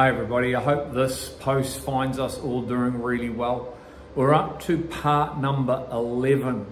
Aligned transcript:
Hi, 0.00 0.08
everybody. 0.08 0.54
I 0.54 0.62
hope 0.62 0.94
this 0.94 1.28
post 1.28 1.78
finds 1.80 2.18
us 2.18 2.38
all 2.38 2.62
doing 2.62 3.02
really 3.02 3.28
well. 3.28 3.76
We're 4.14 4.32
up 4.32 4.62
to 4.62 4.78
part 4.78 5.36
number 5.36 5.86
11 5.92 6.64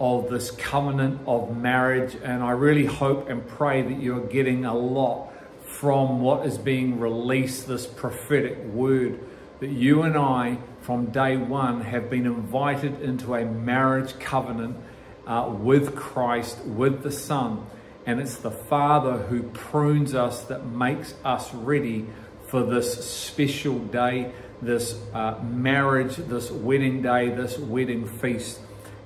of 0.00 0.30
this 0.30 0.50
covenant 0.52 1.20
of 1.26 1.54
marriage, 1.54 2.16
and 2.24 2.42
I 2.42 2.52
really 2.52 2.86
hope 2.86 3.28
and 3.28 3.46
pray 3.46 3.82
that 3.82 4.00
you're 4.00 4.26
getting 4.26 4.64
a 4.64 4.74
lot 4.74 5.30
from 5.62 6.22
what 6.22 6.46
is 6.46 6.56
being 6.56 6.98
released, 6.98 7.68
this 7.68 7.84
prophetic 7.84 8.56
word 8.68 9.20
that 9.58 9.68
you 9.68 10.00
and 10.00 10.16
I, 10.16 10.56
from 10.80 11.10
day 11.10 11.36
one, 11.36 11.82
have 11.82 12.08
been 12.08 12.24
invited 12.24 13.02
into 13.02 13.34
a 13.34 13.44
marriage 13.44 14.18
covenant 14.20 14.78
uh, 15.26 15.54
with 15.54 15.94
Christ, 15.94 16.64
with 16.64 17.02
the 17.02 17.12
Son. 17.12 17.66
And 18.06 18.20
it's 18.20 18.36
the 18.36 18.50
Father 18.50 19.18
who 19.18 19.42
prunes 19.42 20.14
us 20.14 20.44
that 20.44 20.64
makes 20.64 21.12
us 21.22 21.52
ready 21.52 22.06
for 22.50 22.64
this 22.64 23.04
special 23.08 23.78
day, 23.78 24.32
this 24.60 25.00
uh, 25.14 25.38
marriage, 25.40 26.16
this 26.16 26.50
wedding 26.50 27.00
day, 27.00 27.28
this 27.28 27.56
wedding 27.56 28.06
feast. 28.06 28.58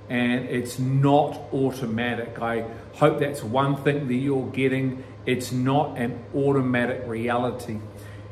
And 0.08 0.46
it's 0.46 0.78
not 0.78 1.38
automatic. 1.52 2.40
I 2.40 2.64
hope 2.94 3.20
that's 3.20 3.42
one 3.42 3.76
thing 3.76 4.08
that 4.08 4.14
you're 4.14 4.50
getting. 4.50 5.04
It's 5.26 5.52
not 5.52 5.98
an 5.98 6.24
automatic 6.34 7.02
reality. 7.06 7.80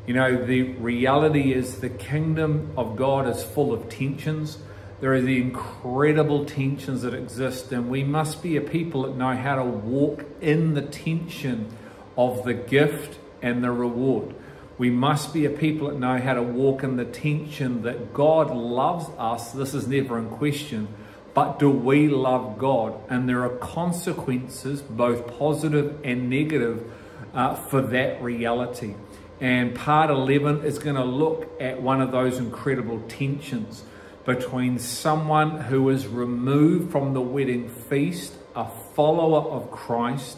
You 0.07 0.15
know, 0.15 0.45
the 0.45 0.63
reality 0.63 1.53
is 1.53 1.79
the 1.79 1.89
kingdom 1.89 2.73
of 2.75 2.95
God 2.95 3.27
is 3.27 3.43
full 3.43 3.71
of 3.71 3.89
tensions. 3.89 4.57
There 4.99 5.13
are 5.13 5.21
the 5.21 5.39
incredible 5.39 6.45
tensions 6.45 7.03
that 7.03 7.13
exist, 7.13 7.71
and 7.71 7.87
we 7.87 8.03
must 8.03 8.41
be 8.41 8.57
a 8.57 8.61
people 8.61 9.03
that 9.03 9.15
know 9.15 9.35
how 9.35 9.57
to 9.57 9.63
walk 9.63 10.25
in 10.41 10.73
the 10.73 10.81
tension 10.81 11.69
of 12.17 12.43
the 12.45 12.53
gift 12.53 13.19
and 13.41 13.63
the 13.63 13.71
reward. 13.71 14.33
We 14.77 14.89
must 14.89 15.33
be 15.33 15.45
a 15.45 15.49
people 15.49 15.89
that 15.89 15.99
know 15.99 16.17
how 16.17 16.33
to 16.33 16.41
walk 16.41 16.83
in 16.83 16.97
the 16.97 17.05
tension 17.05 17.83
that 17.83 18.13
God 18.13 18.49
loves 18.55 19.05
us. 19.17 19.51
This 19.51 19.73
is 19.73 19.87
never 19.87 20.17
in 20.17 20.29
question. 20.29 20.87
But 21.33 21.59
do 21.59 21.69
we 21.69 22.07
love 22.07 22.57
God? 22.57 22.99
And 23.09 23.27
there 23.27 23.43
are 23.43 23.57
consequences, 23.57 24.81
both 24.81 25.37
positive 25.37 25.99
and 26.03 26.29
negative, 26.29 26.91
uh, 27.33 27.55
for 27.55 27.81
that 27.81 28.21
reality. 28.21 28.95
And 29.41 29.75
part 29.75 30.09
11 30.09 30.63
is 30.63 30.79
going 30.79 30.95
to 30.95 31.03
look 31.03 31.51
at 31.59 31.81
one 31.81 32.01
of 32.01 32.11
those 32.11 32.37
incredible 32.37 33.01
tensions 33.07 33.83
between 34.25 34.79
someone 34.79 35.61
who 35.61 35.89
is 35.89 36.07
removed 36.07 36.91
from 36.91 37.13
the 37.13 37.21
wedding 37.21 37.67
feast, 37.67 38.33
a 38.55 38.67
follower 38.95 39.49
of 39.51 39.69
Christ, 39.69 40.37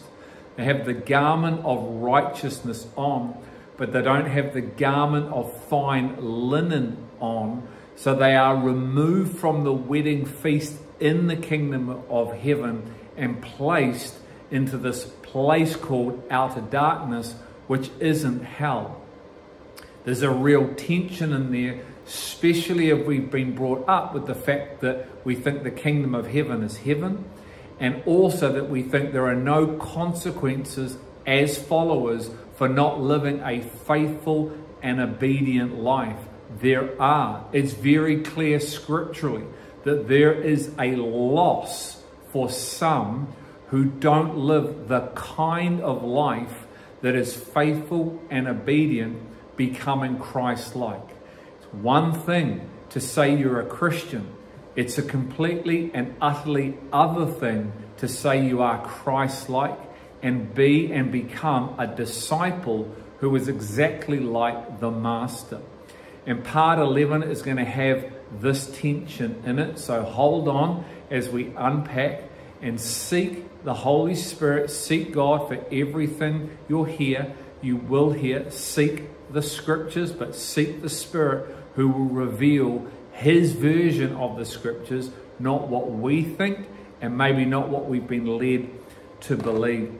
they 0.56 0.64
have 0.64 0.86
the 0.86 0.94
garment 0.94 1.64
of 1.64 1.84
righteousness 2.02 2.86
on, 2.96 3.36
but 3.76 3.92
they 3.92 4.02
don't 4.02 4.26
have 4.26 4.54
the 4.54 4.60
garment 4.60 5.26
of 5.32 5.52
fine 5.64 6.16
linen 6.18 6.96
on. 7.20 7.66
So 7.96 8.14
they 8.14 8.36
are 8.36 8.56
removed 8.56 9.38
from 9.38 9.64
the 9.64 9.72
wedding 9.72 10.26
feast 10.26 10.76
in 11.00 11.26
the 11.26 11.36
kingdom 11.36 12.02
of 12.08 12.32
heaven 12.32 12.94
and 13.16 13.42
placed 13.42 14.16
into 14.50 14.76
this 14.78 15.04
place 15.22 15.76
called 15.76 16.22
outer 16.30 16.60
darkness, 16.60 17.34
which 17.66 17.90
isn't 18.00 18.42
hell. 18.42 19.00
There's 20.04 20.22
a 20.22 20.30
real 20.30 20.72
tension 20.74 21.32
in 21.32 21.50
there, 21.50 21.80
especially 22.06 22.90
if 22.90 23.06
we've 23.06 23.30
been 23.30 23.54
brought 23.54 23.88
up 23.88 24.14
with 24.14 24.26
the 24.26 24.34
fact 24.34 24.80
that 24.82 25.08
we 25.24 25.34
think 25.34 25.64
the 25.64 25.70
kingdom 25.70 26.14
of 26.14 26.28
heaven 26.28 26.62
is 26.62 26.76
heaven, 26.76 27.24
and 27.80 28.02
also 28.06 28.52
that 28.52 28.70
we 28.70 28.82
think 28.82 29.12
there 29.12 29.26
are 29.26 29.34
no 29.34 29.76
consequences 29.78 30.96
as 31.26 31.60
followers 31.60 32.30
for 32.56 32.68
not 32.68 33.00
living 33.00 33.40
a 33.42 33.60
faithful 33.60 34.52
and 34.82 35.00
obedient 35.00 35.78
life. 35.78 36.18
There 36.58 37.00
are. 37.00 37.44
It's 37.52 37.72
very 37.72 38.22
clear 38.22 38.60
scripturally 38.60 39.44
that 39.84 40.08
there 40.08 40.32
is 40.32 40.72
a 40.78 40.96
loss 40.96 42.02
for 42.32 42.50
some 42.50 43.32
who 43.68 43.84
don't 43.84 44.36
live 44.38 44.88
the 44.88 45.08
kind 45.14 45.80
of 45.80 46.02
life 46.02 46.66
that 47.02 47.14
is 47.14 47.36
faithful 47.36 48.20
and 48.30 48.48
obedient, 48.48 49.18
becoming 49.56 50.18
Christ 50.18 50.76
like. 50.76 51.08
It's 51.58 51.72
one 51.72 52.12
thing 52.12 52.68
to 52.90 53.00
say 53.00 53.36
you're 53.36 53.60
a 53.60 53.66
Christian, 53.66 54.32
it's 54.76 54.98
a 54.98 55.02
completely 55.02 55.90
and 55.92 56.14
utterly 56.20 56.78
other 56.92 57.26
thing 57.26 57.72
to 57.98 58.08
say 58.08 58.46
you 58.46 58.62
are 58.62 58.82
Christ 58.82 59.48
like 59.48 59.78
and 60.26 60.52
be 60.56 60.92
and 60.92 61.12
become 61.12 61.72
a 61.78 61.86
disciple 61.86 62.92
who 63.18 63.36
is 63.36 63.46
exactly 63.46 64.18
like 64.18 64.80
the 64.80 64.90
Master. 64.90 65.60
And 66.26 66.42
part 66.42 66.80
11 66.80 67.22
is 67.22 67.42
going 67.42 67.58
to 67.58 67.64
have 67.64 68.12
this 68.40 68.66
tension 68.76 69.40
in 69.46 69.60
it. 69.60 69.78
So 69.78 70.02
hold 70.02 70.48
on 70.48 70.84
as 71.12 71.28
we 71.28 71.52
unpack 71.56 72.24
and 72.60 72.80
seek 72.80 73.62
the 73.62 73.72
Holy 73.72 74.16
Spirit, 74.16 74.72
seek 74.72 75.12
God 75.12 75.46
for 75.46 75.64
everything 75.70 76.58
you'll 76.68 76.82
hear, 76.82 77.32
you 77.62 77.76
will 77.76 78.10
hear. 78.10 78.50
Seek 78.50 79.04
the 79.30 79.42
scriptures, 79.42 80.10
but 80.10 80.34
seek 80.34 80.82
the 80.82 80.90
Spirit 80.90 81.54
who 81.76 81.86
will 81.86 82.06
reveal 82.06 82.84
His 83.12 83.52
version 83.52 84.16
of 84.16 84.36
the 84.36 84.44
scriptures, 84.44 85.08
not 85.38 85.68
what 85.68 85.88
we 85.88 86.24
think 86.24 86.66
and 87.00 87.16
maybe 87.16 87.44
not 87.44 87.68
what 87.68 87.86
we've 87.86 88.08
been 88.08 88.26
led 88.26 88.68
to 89.20 89.36
believe. 89.36 89.96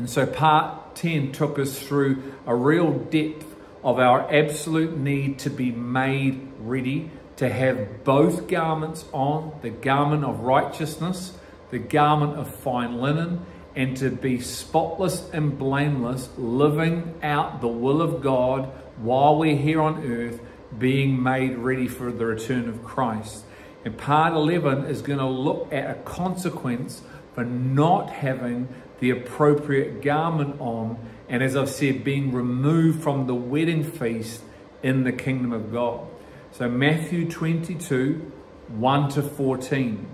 And 0.00 0.08
so 0.08 0.24
part 0.24 0.96
10 0.96 1.32
took 1.32 1.58
us 1.58 1.78
through 1.78 2.32
a 2.46 2.56
real 2.56 2.90
depth 2.90 3.44
of 3.84 3.98
our 3.98 4.22
absolute 4.32 4.96
need 4.96 5.40
to 5.40 5.50
be 5.50 5.72
made 5.72 6.50
ready, 6.58 7.10
to 7.36 7.50
have 7.50 8.02
both 8.02 8.48
garments 8.48 9.04
on 9.12 9.52
the 9.60 9.68
garment 9.68 10.24
of 10.24 10.40
righteousness, 10.40 11.34
the 11.70 11.78
garment 11.78 12.38
of 12.38 12.48
fine 12.48 12.98
linen, 12.98 13.44
and 13.76 13.94
to 13.98 14.10
be 14.10 14.40
spotless 14.40 15.28
and 15.34 15.58
blameless, 15.58 16.30
living 16.38 17.14
out 17.22 17.60
the 17.60 17.68
will 17.68 18.00
of 18.00 18.22
God 18.22 18.70
while 18.96 19.36
we're 19.36 19.54
here 19.54 19.82
on 19.82 20.02
earth, 20.10 20.40
being 20.78 21.22
made 21.22 21.58
ready 21.58 21.88
for 21.88 22.10
the 22.10 22.24
return 22.24 22.70
of 22.70 22.82
Christ. 22.82 23.44
And 23.84 23.98
part 23.98 24.32
11 24.32 24.86
is 24.86 25.02
going 25.02 25.18
to 25.18 25.26
look 25.26 25.70
at 25.70 25.90
a 25.90 26.00
consequence 26.04 27.02
for 27.34 27.44
not 27.44 28.08
having 28.08 28.66
the 29.00 29.10
appropriate 29.10 30.02
garment 30.02 30.60
on, 30.60 30.98
and 31.28 31.42
as 31.42 31.56
I've 31.56 31.70
said, 31.70 32.04
being 32.04 32.32
removed 32.32 33.02
from 33.02 33.26
the 33.26 33.34
wedding 33.34 33.82
feast 33.82 34.42
in 34.82 35.04
the 35.04 35.12
kingdom 35.12 35.52
of 35.52 35.72
God. 35.72 36.06
So, 36.52 36.68
Matthew 36.68 37.28
22 37.28 38.32
1 38.68 39.08
to 39.10 39.22
14. 39.22 40.06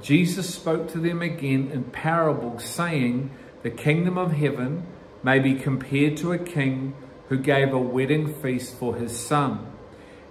Jesus 0.00 0.54
spoke 0.54 0.88
to 0.92 0.98
them 0.98 1.22
again 1.22 1.70
in 1.72 1.84
parables, 1.84 2.64
saying, 2.64 3.30
The 3.62 3.70
kingdom 3.70 4.18
of 4.18 4.32
heaven 4.32 4.86
may 5.22 5.38
be 5.38 5.54
compared 5.54 6.16
to 6.18 6.32
a 6.32 6.38
king 6.38 6.94
who 7.28 7.38
gave 7.38 7.72
a 7.72 7.78
wedding 7.78 8.32
feast 8.34 8.76
for 8.76 8.94
his 8.94 9.18
son. 9.18 9.72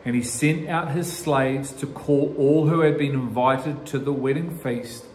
And 0.06 0.16
he 0.16 0.22
sent 0.22 0.70
out 0.70 0.92
his 0.92 1.12
slaves 1.12 1.72
to 1.74 1.88
call 1.88 2.34
all 2.38 2.68
who 2.68 2.82
had 2.82 2.98
been 2.98 3.14
invited 3.14 3.86
to 3.88 4.00
the 4.00 4.14
wedding 4.14 4.58
feast, 4.58 5.06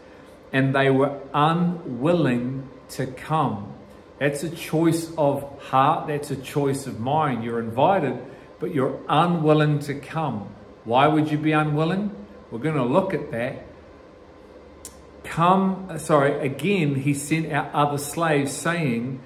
and 0.52 0.74
they 0.74 0.90
were 0.90 1.20
unwilling 1.32 2.59
to 2.90 3.06
come. 3.06 3.74
That's 4.18 4.42
a 4.42 4.50
choice 4.50 5.10
of 5.16 5.60
heart, 5.62 6.08
that's 6.08 6.30
a 6.30 6.36
choice 6.36 6.86
of 6.86 7.00
mind. 7.00 7.42
You're 7.42 7.60
invited, 7.60 8.18
but 8.58 8.74
you're 8.74 9.00
unwilling 9.08 9.78
to 9.80 9.94
come. 9.94 10.48
Why 10.84 11.06
would 11.06 11.30
you 11.30 11.38
be 11.38 11.52
unwilling? 11.52 12.14
We're 12.50 12.58
going 12.58 12.76
to 12.76 12.84
look 12.84 13.14
at 13.14 13.30
that. 13.30 13.66
Come, 15.24 15.86
uh, 15.88 15.98
sorry, 15.98 16.44
again, 16.46 16.96
he 16.96 17.14
sent 17.14 17.52
out 17.52 17.72
other 17.72 17.98
slaves 17.98 18.52
saying, 18.52 19.20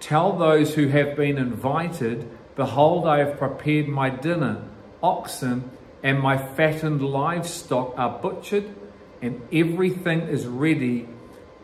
Tell 0.00 0.36
those 0.36 0.74
who 0.74 0.88
have 0.88 1.16
been 1.16 1.38
invited, 1.38 2.28
Behold, 2.56 3.06
I 3.06 3.18
have 3.18 3.38
prepared 3.38 3.86
my 3.86 4.10
dinner. 4.10 4.62
Oxen 5.02 5.70
and 6.02 6.20
my 6.20 6.36
fattened 6.36 7.02
livestock 7.02 7.94
are 7.96 8.18
butchered, 8.18 8.74
and 9.22 9.40
everything 9.52 10.22
is 10.22 10.46
ready. 10.46 11.08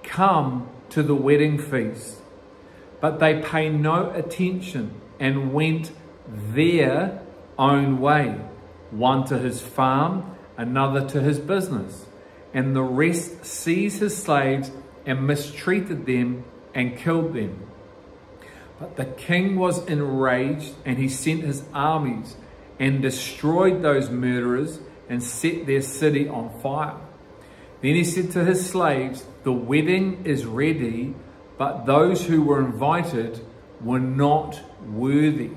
Come 0.02 0.68
to 0.92 1.02
the 1.02 1.14
wedding 1.14 1.58
feast. 1.58 2.18
But 3.00 3.18
they 3.18 3.40
pay 3.40 3.68
no 3.68 4.10
attention 4.10 5.00
and 5.18 5.52
went 5.52 5.90
their 6.28 7.20
own 7.58 8.00
way, 8.00 8.40
one 8.90 9.24
to 9.26 9.38
his 9.38 9.60
farm, 9.60 10.36
another 10.56 11.06
to 11.08 11.20
his 11.20 11.38
business. 11.38 12.06
And 12.54 12.76
the 12.76 12.82
rest 12.82 13.44
seized 13.44 14.00
his 14.00 14.16
slaves 14.16 14.70
and 15.06 15.26
mistreated 15.26 16.06
them 16.06 16.44
and 16.74 16.96
killed 16.96 17.34
them. 17.34 17.68
But 18.78 18.96
the 18.96 19.04
king 19.04 19.56
was 19.56 19.84
enraged 19.86 20.74
and 20.84 20.98
he 20.98 21.08
sent 21.08 21.42
his 21.42 21.62
armies 21.72 22.36
and 22.78 23.00
destroyed 23.00 23.82
those 23.82 24.10
murderers 24.10 24.80
and 25.08 25.22
set 25.22 25.66
their 25.66 25.82
city 25.82 26.28
on 26.28 26.50
fire. 26.60 26.96
Then 27.82 27.96
he 27.96 28.04
said 28.04 28.30
to 28.32 28.44
his 28.44 28.68
slaves, 28.68 29.24
The 29.42 29.52
wedding 29.52 30.24
is 30.24 30.46
ready, 30.46 31.14
but 31.58 31.84
those 31.84 32.26
who 32.26 32.42
were 32.42 32.64
invited 32.64 33.44
were 33.80 34.00
not 34.00 34.60
worthy. 34.86 35.50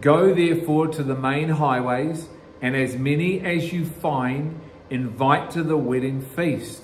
Go 0.00 0.34
therefore 0.34 0.88
to 0.88 1.02
the 1.02 1.14
main 1.14 1.48
highways, 1.48 2.28
and 2.60 2.76
as 2.76 2.96
many 2.96 3.40
as 3.40 3.72
you 3.72 3.86
find, 3.86 4.60
invite 4.90 5.50
to 5.52 5.62
the 5.62 5.76
wedding 5.76 6.20
feast. 6.20 6.82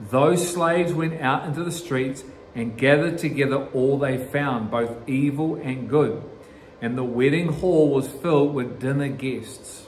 Those 0.00 0.50
slaves 0.50 0.94
went 0.94 1.20
out 1.20 1.44
into 1.46 1.62
the 1.62 1.72
streets 1.72 2.24
and 2.54 2.78
gathered 2.78 3.18
together 3.18 3.66
all 3.74 3.98
they 3.98 4.16
found, 4.16 4.70
both 4.70 5.06
evil 5.08 5.56
and 5.56 5.90
good. 5.90 6.22
And 6.80 6.96
the 6.96 7.04
wedding 7.04 7.52
hall 7.52 7.90
was 7.90 8.08
filled 8.08 8.54
with 8.54 8.80
dinner 8.80 9.08
guests. 9.08 9.86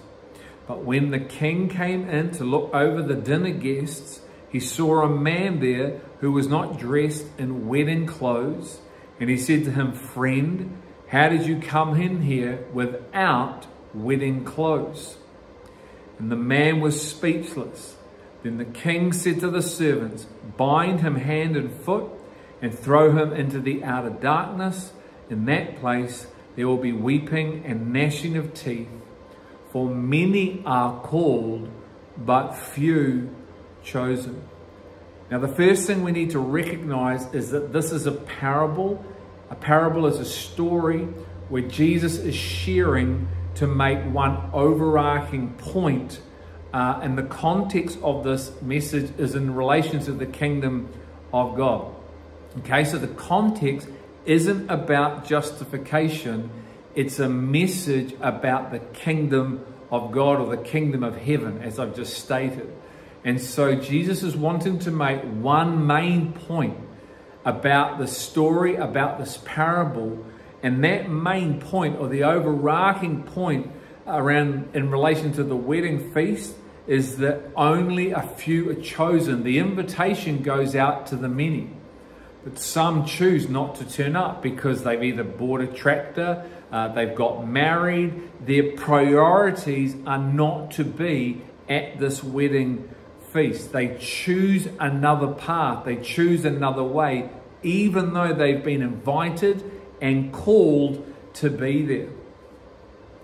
But 0.66 0.84
when 0.84 1.10
the 1.10 1.20
king 1.20 1.68
came 1.68 2.08
in 2.08 2.30
to 2.32 2.44
look 2.44 2.72
over 2.74 3.02
the 3.02 3.14
dinner 3.14 3.50
guests, 3.50 4.20
he 4.50 4.60
saw 4.60 5.02
a 5.02 5.08
man 5.08 5.60
there 5.60 6.00
who 6.20 6.32
was 6.32 6.46
not 6.46 6.78
dressed 6.78 7.26
in 7.38 7.66
wedding 7.68 8.06
clothes. 8.06 8.80
And 9.18 9.28
he 9.28 9.36
said 9.36 9.64
to 9.64 9.72
him, 9.72 9.92
Friend, 9.92 10.80
how 11.08 11.28
did 11.28 11.46
you 11.46 11.60
come 11.60 12.00
in 12.00 12.22
here 12.22 12.64
without 12.72 13.66
wedding 13.94 14.44
clothes? 14.44 15.16
And 16.18 16.30
the 16.30 16.36
man 16.36 16.80
was 16.80 17.06
speechless. 17.06 17.96
Then 18.42 18.58
the 18.58 18.64
king 18.64 19.12
said 19.12 19.40
to 19.40 19.50
the 19.50 19.62
servants, 19.62 20.26
Bind 20.56 21.00
him 21.00 21.16
hand 21.16 21.56
and 21.56 21.72
foot 21.72 22.10
and 22.60 22.76
throw 22.76 23.10
him 23.16 23.32
into 23.32 23.60
the 23.60 23.84
outer 23.84 24.10
darkness. 24.10 24.92
In 25.28 25.44
that 25.46 25.80
place 25.80 26.26
there 26.56 26.68
will 26.68 26.76
be 26.76 26.92
weeping 26.92 27.64
and 27.64 27.92
gnashing 27.92 28.36
of 28.36 28.54
teeth, 28.54 28.88
for 29.72 29.88
many 29.88 30.62
are 30.66 31.00
called, 31.00 31.68
but 32.18 32.52
few 32.52 33.34
chosen. 33.82 34.44
Now, 35.30 35.38
the 35.38 35.48
first 35.48 35.86
thing 35.86 36.04
we 36.04 36.12
need 36.12 36.30
to 36.32 36.38
recognize 36.38 37.32
is 37.32 37.50
that 37.52 37.72
this 37.72 37.90
is 37.90 38.06
a 38.06 38.12
parable. 38.12 39.02
A 39.48 39.54
parable 39.54 40.06
is 40.06 40.18
a 40.18 40.26
story 40.26 41.04
where 41.48 41.62
Jesus 41.62 42.18
is 42.18 42.34
sharing 42.34 43.28
to 43.54 43.66
make 43.66 43.98
one 44.04 44.50
overarching 44.52 45.54
point. 45.54 46.20
Uh, 46.74 47.00
and 47.02 47.16
the 47.16 47.22
context 47.22 47.98
of 48.02 48.24
this 48.24 48.52
message 48.60 49.10
is 49.18 49.34
in 49.34 49.54
relation 49.54 50.00
to 50.00 50.12
the 50.12 50.26
kingdom 50.26 50.88
of 51.32 51.56
God. 51.56 51.94
Okay, 52.58 52.84
so 52.84 52.98
the 52.98 53.08
context 53.08 53.88
isn't 54.26 54.70
about 54.70 55.26
justification, 55.26 56.50
it's 56.94 57.18
a 57.18 57.28
message 57.28 58.14
about 58.20 58.70
the 58.70 58.78
kingdom 58.78 59.64
of 59.90 60.12
God 60.12 60.40
or 60.40 60.54
the 60.54 60.62
kingdom 60.62 61.02
of 61.02 61.16
heaven, 61.16 61.60
as 61.62 61.78
I've 61.78 61.94
just 61.94 62.18
stated. 62.18 62.72
And 63.24 63.40
so 63.40 63.74
Jesus 63.74 64.22
is 64.22 64.36
wanting 64.36 64.78
to 64.80 64.90
make 64.90 65.22
one 65.22 65.86
main 65.86 66.32
point 66.32 66.78
about 67.44 67.98
the 67.98 68.06
story, 68.06 68.76
about 68.76 69.18
this 69.18 69.38
parable, 69.44 70.24
and 70.62 70.82
that 70.84 71.10
main 71.10 71.60
point 71.60 71.98
or 71.98 72.08
the 72.08 72.24
overarching 72.24 73.22
point 73.22 73.70
around 74.06 74.70
in 74.74 74.90
relation 74.90 75.32
to 75.32 75.44
the 75.44 75.56
wedding 75.56 76.12
feast 76.12 76.54
is 76.86 77.18
that 77.18 77.40
only 77.56 78.10
a 78.10 78.22
few 78.22 78.70
are 78.70 78.74
chosen. 78.74 79.44
The 79.44 79.58
invitation 79.58 80.42
goes 80.42 80.74
out 80.74 81.06
to 81.08 81.16
the 81.16 81.28
many. 81.28 81.70
But 82.44 82.58
some 82.58 83.06
choose 83.06 83.48
not 83.48 83.76
to 83.76 83.88
turn 83.88 84.16
up 84.16 84.42
because 84.42 84.82
they've 84.82 85.02
either 85.02 85.22
bought 85.22 85.60
a 85.60 85.66
tractor, 85.68 86.44
uh, 86.72 86.88
they've 86.88 87.14
got 87.14 87.46
married. 87.46 88.30
Their 88.44 88.72
priorities 88.72 89.94
are 90.06 90.18
not 90.18 90.72
to 90.72 90.84
be 90.84 91.42
at 91.68 92.00
this 92.00 92.24
wedding 92.24 92.88
feast. 93.32 93.72
They 93.72 93.96
choose 94.00 94.68
another 94.80 95.28
path, 95.28 95.84
they 95.84 95.96
choose 95.96 96.44
another 96.44 96.82
way, 96.82 97.30
even 97.62 98.14
though 98.14 98.32
they've 98.32 98.64
been 98.64 98.82
invited 98.82 99.70
and 100.00 100.32
called 100.32 101.06
to 101.34 101.50
be 101.50 101.84
there. 101.84 102.08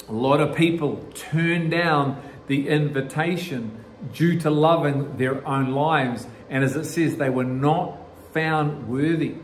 A 0.09 0.13
lot 0.13 0.41
of 0.41 0.57
people 0.57 1.05
turn 1.15 1.69
down 1.69 2.23
the 2.47 2.69
invitation 2.69 3.85
due 4.13 4.41
to 4.41 4.51
loving 4.51 5.17
their 5.17 5.47
own 5.47 5.73
lives. 5.73 6.27
And 6.49 6.65
as 6.65 6.77
it 6.77 6.85
says, 6.85 7.17
they 7.17 7.29
were 7.29 7.45
not 7.45 7.99
found 8.33 8.89
worthy. 8.89 9.35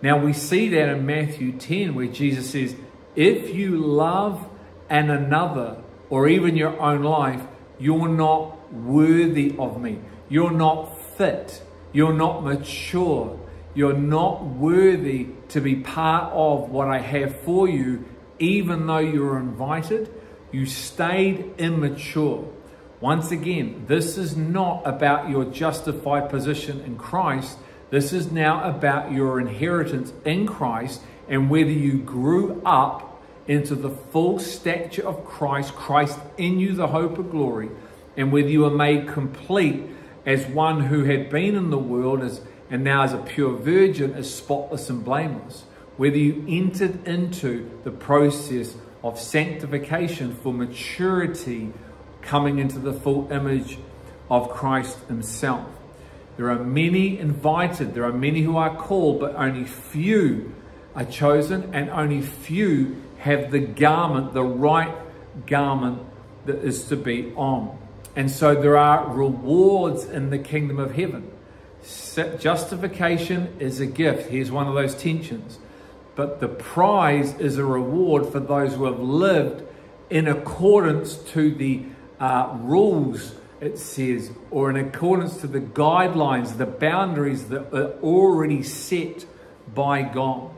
Now 0.00 0.18
we 0.18 0.32
see 0.32 0.68
that 0.70 0.88
in 0.88 1.04
Matthew 1.04 1.52
10 1.52 1.94
where 1.94 2.06
Jesus 2.06 2.50
says, 2.50 2.74
if 3.16 3.54
you 3.54 3.76
love 3.76 4.48
an 4.88 5.10
another 5.10 5.82
or 6.10 6.28
even 6.28 6.56
your 6.56 6.78
own 6.80 7.02
life, 7.02 7.42
you're 7.78 8.08
not 8.08 8.72
worthy 8.72 9.54
of 9.58 9.80
me. 9.80 10.00
You're 10.28 10.52
not 10.52 10.98
fit. 11.16 11.62
You're 11.92 12.12
not 12.12 12.44
mature. 12.44 13.38
You're 13.74 13.96
not 13.96 14.44
worthy 14.44 15.28
to 15.48 15.60
be 15.60 15.76
part 15.76 16.32
of 16.32 16.70
what 16.70 16.88
I 16.88 16.98
have 16.98 17.40
for 17.40 17.68
you, 17.68 18.04
even 18.38 18.86
though 18.86 18.98
you 18.98 19.22
were 19.22 19.38
invited. 19.38 20.12
You 20.52 20.66
stayed 20.66 21.54
immature. 21.58 22.48
Once 23.00 23.30
again, 23.30 23.84
this 23.86 24.16
is 24.16 24.36
not 24.36 24.82
about 24.86 25.28
your 25.28 25.44
justified 25.44 26.30
position 26.30 26.80
in 26.82 26.96
Christ. 26.96 27.58
This 27.90 28.12
is 28.12 28.30
now 28.32 28.68
about 28.68 29.12
your 29.12 29.40
inheritance 29.40 30.12
in 30.24 30.46
Christ 30.46 31.02
and 31.28 31.50
whether 31.50 31.70
you 31.70 31.98
grew 31.98 32.60
up 32.64 33.22
into 33.46 33.74
the 33.74 33.90
full 33.90 34.38
stature 34.38 35.06
of 35.06 35.24
Christ, 35.24 35.74
Christ 35.74 36.18
in 36.38 36.58
you, 36.58 36.72
the 36.74 36.88
hope 36.88 37.18
of 37.18 37.30
glory, 37.30 37.70
and 38.16 38.32
whether 38.32 38.48
you 38.48 38.64
are 38.64 38.70
made 38.70 39.08
complete 39.08 39.82
as 40.24 40.46
one 40.46 40.80
who 40.80 41.04
had 41.04 41.28
been 41.30 41.54
in 41.54 41.70
the 41.70 41.78
world 41.78 42.22
as, 42.22 42.40
and 42.70 42.82
now 42.82 43.02
as 43.02 43.12
a 43.12 43.18
pure 43.18 43.56
virgin 43.56 44.12
is 44.12 44.32
spotless 44.32 44.88
and 44.88 45.04
blameless. 45.04 45.64
Whether 45.96 46.16
you 46.16 46.44
entered 46.48 47.06
into 47.06 47.70
the 47.84 47.90
process 47.90 48.74
of 49.02 49.20
sanctification 49.20 50.34
for 50.34 50.52
maturity, 50.52 51.72
coming 52.22 52.58
into 52.58 52.78
the 52.78 52.92
full 52.92 53.30
image 53.30 53.78
of 54.30 54.50
Christ 54.50 54.98
Himself. 55.08 55.68
There 56.36 56.50
are 56.50 56.58
many 56.58 57.18
invited, 57.18 57.94
there 57.94 58.04
are 58.04 58.12
many 58.12 58.42
who 58.42 58.56
are 58.56 58.74
called, 58.74 59.20
but 59.20 59.36
only 59.36 59.64
few 59.64 60.52
are 60.94 61.04
chosen, 61.04 61.74
and 61.74 61.90
only 61.90 62.20
few 62.22 63.02
have 63.18 63.50
the 63.50 63.60
garment, 63.60 64.32
the 64.34 64.44
right 64.44 64.94
garment 65.46 66.02
that 66.46 66.58
is 66.58 66.84
to 66.84 66.96
be 66.96 67.32
on. 67.36 67.78
And 68.16 68.30
so 68.30 68.54
there 68.54 68.76
are 68.76 69.08
rewards 69.12 70.04
in 70.04 70.30
the 70.30 70.38
kingdom 70.38 70.78
of 70.78 70.94
heaven. 70.94 71.30
Justification 72.38 73.56
is 73.58 73.80
a 73.80 73.86
gift. 73.86 74.30
Here's 74.30 74.50
one 74.50 74.68
of 74.68 74.74
those 74.74 74.94
tensions. 74.94 75.58
But 76.14 76.40
the 76.40 76.48
prize 76.48 77.34
is 77.40 77.58
a 77.58 77.64
reward 77.64 78.26
for 78.30 78.40
those 78.40 78.74
who 78.74 78.84
have 78.84 79.00
lived 79.00 79.64
in 80.10 80.28
accordance 80.28 81.16
to 81.16 81.52
the 81.52 81.82
uh, 82.20 82.56
rules, 82.60 83.34
it 83.60 83.78
says, 83.78 84.30
or 84.50 84.70
in 84.70 84.76
accordance 84.76 85.38
to 85.38 85.48
the 85.48 85.60
guidelines, 85.60 86.56
the 86.56 86.66
boundaries 86.66 87.48
that 87.48 87.74
are 87.74 87.92
already 88.00 88.62
set 88.62 89.26
by 89.74 90.02
God. 90.02 90.50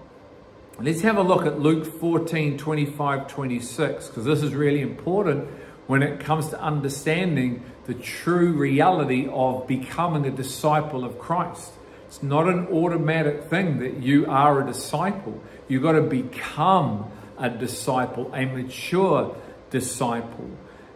Let's 0.78 1.00
have 1.00 1.16
a 1.16 1.23
look 1.23 1.47
at 1.47 1.59
Luke 1.59 1.87
14 1.87 2.59
25 2.59 3.28
26, 3.28 4.09
because 4.09 4.25
this 4.26 4.42
is 4.42 4.54
really 4.54 4.83
important 4.83 5.49
when 5.87 6.02
it 6.02 6.21
comes 6.21 6.50
to 6.50 6.61
understanding 6.61 7.62
the 7.87 7.95
true 7.95 8.52
reality 8.52 9.26
of 9.26 9.66
becoming 9.66 10.26
a 10.26 10.30
disciple 10.30 11.02
of 11.02 11.18
Christ. 11.18 11.73
It's 12.06 12.23
not 12.23 12.47
an 12.47 12.66
automatic 12.66 13.45
thing 13.45 13.78
that 13.78 14.02
you 14.02 14.26
are 14.26 14.62
a 14.62 14.66
disciple. 14.66 15.42
You've 15.66 15.83
got 15.83 15.92
to 15.92 16.02
become 16.02 17.11
a 17.38 17.49
disciple, 17.49 18.30
a 18.35 18.45
mature 18.45 19.35
disciple. 19.71 20.50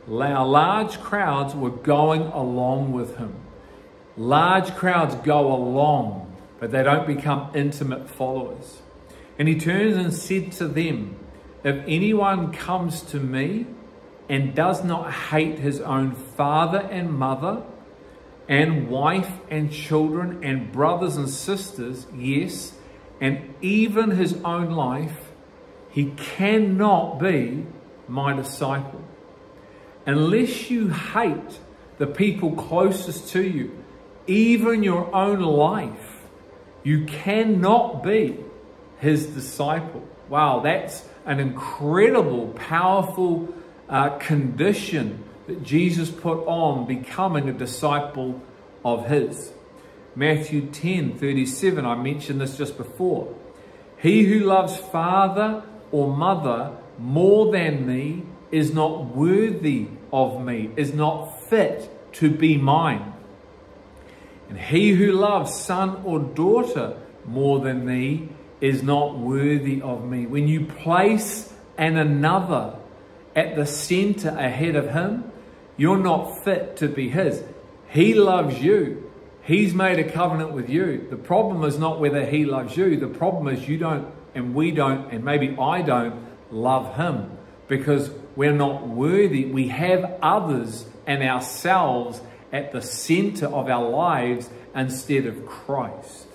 Large 0.06 1.00
crowds 1.00 1.54
were 1.54 1.70
going 1.70 2.22
along 2.22 2.92
with 2.92 3.16
him. 3.16 3.34
Large 4.18 4.74
crowds 4.74 5.14
go 5.14 5.50
along, 5.54 6.36
but 6.58 6.70
they 6.70 6.82
don't 6.82 7.06
become 7.06 7.50
intimate 7.54 8.10
followers. 8.10 8.79
And 9.40 9.48
he 9.48 9.58
turns 9.58 9.96
and 9.96 10.12
said 10.12 10.52
to 10.58 10.68
them, 10.68 11.16
If 11.64 11.82
anyone 11.86 12.52
comes 12.52 13.00
to 13.04 13.18
me 13.18 13.64
and 14.28 14.54
does 14.54 14.84
not 14.84 15.10
hate 15.10 15.58
his 15.58 15.80
own 15.80 16.12
father 16.12 16.80
and 16.80 17.10
mother, 17.10 17.62
and 18.50 18.90
wife 18.90 19.32
and 19.48 19.72
children 19.72 20.44
and 20.44 20.70
brothers 20.70 21.16
and 21.16 21.26
sisters, 21.26 22.06
yes, 22.14 22.74
and 23.18 23.54
even 23.62 24.10
his 24.10 24.34
own 24.44 24.72
life, 24.72 25.32
he 25.88 26.10
cannot 26.18 27.18
be 27.18 27.64
my 28.08 28.36
disciple. 28.36 29.02
Unless 30.04 30.70
you 30.70 30.90
hate 30.90 31.60
the 31.96 32.06
people 32.06 32.52
closest 32.56 33.30
to 33.30 33.42
you, 33.42 33.82
even 34.26 34.82
your 34.82 35.14
own 35.16 35.40
life, 35.40 36.26
you 36.82 37.06
cannot 37.06 38.02
be 38.02 38.36
his 39.00 39.26
disciple. 39.26 40.06
Wow, 40.28 40.60
that's 40.60 41.04
an 41.26 41.40
incredible, 41.40 42.48
powerful 42.48 43.52
uh, 43.88 44.10
condition 44.18 45.24
that 45.46 45.62
Jesus 45.62 46.10
put 46.10 46.46
on 46.46 46.86
becoming 46.86 47.48
a 47.48 47.52
disciple 47.52 48.40
of 48.84 49.06
his. 49.06 49.52
Matthew 50.14 50.66
10 50.66 51.18
37, 51.18 51.84
I 51.84 51.94
mentioned 51.96 52.40
this 52.40 52.56
just 52.56 52.76
before. 52.76 53.34
He 53.98 54.24
who 54.24 54.40
loves 54.40 54.76
father 54.76 55.62
or 55.90 56.14
mother 56.14 56.76
more 56.98 57.52
than 57.52 57.86
me 57.86 58.24
is 58.50 58.72
not 58.72 59.14
worthy 59.14 59.88
of 60.12 60.44
me, 60.44 60.70
is 60.76 60.92
not 60.92 61.48
fit 61.48 62.12
to 62.14 62.30
be 62.30 62.56
mine. 62.56 63.12
And 64.48 64.58
he 64.58 64.92
who 64.92 65.12
loves 65.12 65.54
son 65.54 66.02
or 66.04 66.18
daughter 66.18 66.96
more 67.24 67.60
than 67.60 67.86
me 67.86 68.28
is 68.60 68.82
not 68.82 69.18
worthy 69.18 69.80
of 69.82 70.04
me. 70.04 70.26
When 70.26 70.48
you 70.48 70.66
place 70.66 71.52
an 71.78 71.96
another 71.96 72.76
at 73.34 73.56
the 73.56 73.66
center 73.66 74.28
ahead 74.28 74.76
of 74.76 74.90
him, 74.90 75.30
you're 75.76 75.98
not 75.98 76.44
fit 76.44 76.76
to 76.78 76.88
be 76.88 77.08
his. 77.08 77.42
He 77.88 78.14
loves 78.14 78.60
you. 78.60 79.10
He's 79.42 79.74
made 79.74 79.98
a 79.98 80.10
covenant 80.10 80.52
with 80.52 80.68
you. 80.68 81.06
The 81.08 81.16
problem 81.16 81.64
is 81.64 81.78
not 81.78 81.98
whether 81.98 82.24
he 82.24 82.44
loves 82.44 82.76
you. 82.76 82.96
The 82.98 83.08
problem 83.08 83.48
is 83.48 83.66
you 83.66 83.78
don't, 83.78 84.06
and 84.34 84.54
we 84.54 84.70
don't, 84.70 85.10
and 85.10 85.24
maybe 85.24 85.56
I 85.58 85.82
don't 85.82 86.26
love 86.50 86.96
him 86.96 87.36
because 87.66 88.10
we're 88.36 88.52
not 88.52 88.86
worthy. 88.86 89.46
We 89.46 89.68
have 89.68 90.18
others 90.22 90.84
and 91.06 91.22
ourselves 91.22 92.20
at 92.52 92.72
the 92.72 92.82
center 92.82 93.46
of 93.46 93.68
our 93.68 93.88
lives 93.88 94.50
instead 94.74 95.26
of 95.26 95.46
Christ. 95.46 96.26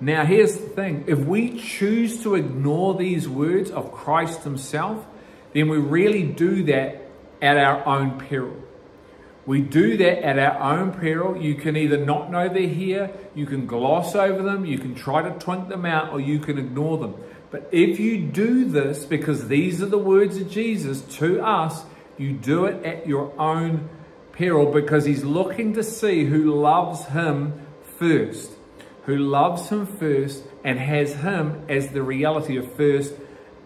Now, 0.00 0.24
here's 0.24 0.56
the 0.56 0.68
thing 0.68 1.04
if 1.06 1.18
we 1.18 1.60
choose 1.60 2.22
to 2.22 2.34
ignore 2.34 2.94
these 2.94 3.28
words 3.28 3.70
of 3.70 3.92
Christ 3.92 4.44
Himself, 4.44 5.06
then 5.52 5.68
we 5.68 5.78
really 5.78 6.22
do 6.22 6.64
that 6.64 7.02
at 7.42 7.58
our 7.58 7.86
own 7.86 8.18
peril. 8.18 8.56
We 9.46 9.62
do 9.62 9.96
that 9.96 10.24
at 10.24 10.38
our 10.38 10.78
own 10.78 10.92
peril. 10.92 11.36
You 11.36 11.54
can 11.54 11.76
either 11.76 12.04
not 12.04 12.30
know 12.30 12.48
they're 12.48 12.68
here, 12.68 13.10
you 13.34 13.46
can 13.46 13.66
gloss 13.66 14.14
over 14.14 14.42
them, 14.42 14.64
you 14.64 14.78
can 14.78 14.94
try 14.94 15.22
to 15.22 15.38
twink 15.38 15.68
them 15.68 15.84
out, 15.84 16.12
or 16.12 16.20
you 16.20 16.38
can 16.38 16.58
ignore 16.58 16.98
them. 16.98 17.14
But 17.50 17.68
if 17.72 17.98
you 17.98 18.18
do 18.18 18.64
this, 18.66 19.04
because 19.04 19.48
these 19.48 19.82
are 19.82 19.86
the 19.86 19.98
words 19.98 20.36
of 20.36 20.50
Jesus 20.50 21.00
to 21.16 21.44
us, 21.44 21.84
you 22.16 22.32
do 22.32 22.66
it 22.66 22.84
at 22.84 23.06
your 23.06 23.32
own 23.40 23.88
peril 24.32 24.70
because 24.70 25.04
he's 25.04 25.24
looking 25.24 25.74
to 25.74 25.82
see 25.82 26.24
who 26.24 26.54
loves 26.54 27.06
him 27.06 27.66
first, 27.98 28.52
who 29.04 29.16
loves 29.16 29.68
him 29.68 29.86
first 29.86 30.42
and 30.64 30.78
has 30.78 31.14
him 31.14 31.64
as 31.68 31.88
the 31.88 32.02
reality 32.02 32.56
of 32.56 32.72
first 32.74 33.14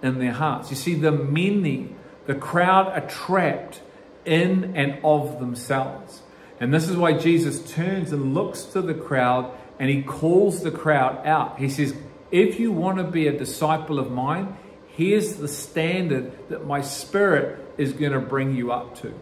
in 0.03 0.19
their 0.19 0.33
hearts. 0.33 0.71
You 0.71 0.77
see, 0.77 0.95
the 0.95 1.13
many, 1.13 1.95
the 2.27 2.35
crowd 2.35 2.89
are 2.89 3.07
trapped 3.07 3.81
in 4.25 4.77
and 4.77 4.99
of 5.05 5.41
themselves. 5.41 6.23
And 6.61 6.73
this 6.73 6.89
is 6.89 6.97
why 6.97 7.15
Jesus 7.15 7.73
turns 7.73 8.13
and 8.13 8.35
looks 8.35 8.65
to 8.65 8.83
the 8.83 8.95
crowd 8.95 9.51
and 9.79 9.91
he 9.91 10.03
calls 10.03 10.63
the 10.63 10.71
crowd 10.71 11.27
out. 11.27 11.59
He 11.59 11.69
says, 11.69 11.95
if 12.31 12.61
you 12.61 12.73
want 12.73 12.99
to 12.99 13.05
be 13.05 13.27
a 13.27 13.37
disciple 13.37 13.99
of 13.99 14.11
mine, 14.11 14.57
here's 14.89 15.35
the 15.37 15.49
standard 15.49 16.33
that 16.49 16.67
my 16.67 16.81
spirit 16.81 17.59
is 17.77 17.93
going 17.93 18.13
to 18.13 18.21
bring 18.21 18.55
you 18.55 18.73
up 18.73 19.01
to. 19.01 19.13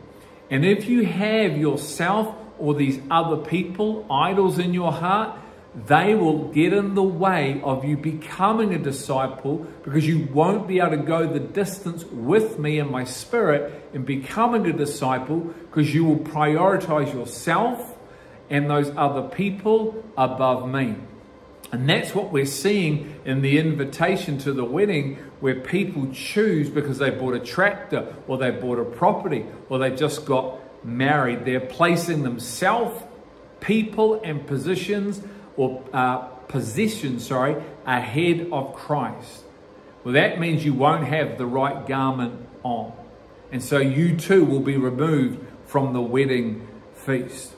And 0.51 0.65
if 0.65 0.87
you 0.87 1.07
have 1.07 1.57
yourself 1.57 2.35
or 2.59 2.75
these 2.75 3.01
other 3.11 3.39
people, 3.39 4.07
idols 4.11 4.59
in 4.59 4.75
your 4.75 4.93
heart, 4.93 5.39
they 5.75 6.15
will 6.15 6.49
get 6.49 6.75
in 6.75 6.95
the 6.95 7.03
way 7.03 7.61
of 7.65 7.85
you 7.85 7.97
becoming 7.97 8.75
a 8.75 8.79
disciple 8.79 9.67
because 9.83 10.07
you 10.07 10.29
won't 10.33 10.69
be 10.69 10.81
able 10.81 10.91
to 10.91 10.97
go 10.99 11.27
the 11.27 11.41
distance 11.41 12.05
with 12.05 12.59
me 12.59 12.79
and 12.79 12.91
my 12.91 13.05
spirit 13.05 13.89
in 13.95 14.05
becoming 14.05 14.67
a 14.67 14.73
disciple 14.73 15.41
because 15.41 15.95
you 15.95 16.05
will 16.05 16.19
prioritize 16.19 17.13
yourself 17.15 17.97
and 18.51 18.69
those 18.69 18.93
other 18.97 19.23
people 19.29 20.05
above 20.19 20.69
me. 20.69 20.95
And 21.73 21.89
that's 21.89 22.15
what 22.15 22.31
we're 22.31 22.45
seeing 22.45 23.19
in 23.25 23.41
the 23.41 23.59
invitation 23.59 24.37
to 24.41 24.53
the 24.53 24.65
wedding, 24.65 25.17
where 25.41 25.59
people 25.59 26.07
choose 26.13 26.69
because 26.69 26.99
they 26.99 27.09
bought 27.09 27.33
a 27.33 27.41
tractor 27.41 28.15
or 28.29 28.37
they 28.37 28.51
bought 28.51 28.79
a 28.79 28.85
property 28.85 29.47
or 29.71 29.79
they 29.79 29.97
just 29.97 30.27
got 30.27 30.59
married. 30.85 31.47
They're 31.47 31.61
placing 31.61 32.25
themselves, 32.25 33.03
people, 33.61 34.21
and 34.23 34.47
positions 34.47 35.23
or 35.57 35.85
uh, 35.93 36.19
positions, 36.49 37.27
sorry, 37.27 37.63
ahead 37.87 38.49
of 38.53 38.75
Christ. 38.75 39.45
Well, 40.05 40.15
that 40.15 40.41
means 40.41 40.65
you 40.65 40.75
won't 40.75 41.07
have 41.07 41.39
the 41.39 41.47
right 41.47 41.87
garment 41.87 42.47
on. 42.63 42.93
And 43.51 43.63
so 43.63 43.79
you 43.79 44.17
too 44.17 44.45
will 44.45 44.61
be 44.61 44.77
removed 44.77 45.47
from 45.67 45.93
the 45.93 46.01
wedding 46.01 46.67
feast. 46.95 47.53